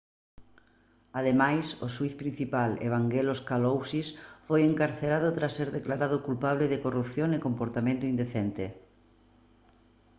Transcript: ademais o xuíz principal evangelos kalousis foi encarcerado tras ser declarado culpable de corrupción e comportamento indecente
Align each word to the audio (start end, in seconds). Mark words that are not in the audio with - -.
ademais 1.19 1.65
o 1.85 1.87
xuíz 1.95 2.13
principal 2.21 2.71
evangelos 2.89 3.39
kalousis 3.49 4.07
foi 4.47 4.61
encarcerado 4.69 5.27
tras 5.37 5.55
ser 5.57 5.69
declarado 5.77 6.17
culpable 6.27 6.65
de 6.69 6.81
corrupción 6.85 7.29
e 7.33 7.43
comportamento 7.47 8.03
indecente 8.13 8.65